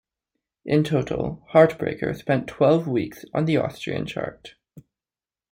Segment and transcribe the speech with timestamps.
[0.65, 4.55] In total, "Heartbreaker" spent twelve weeks on the Austrian chart.